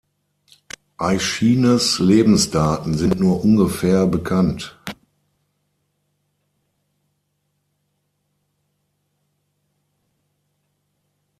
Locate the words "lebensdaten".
1.99-2.95